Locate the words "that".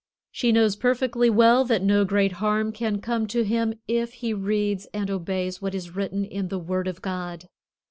1.65-1.83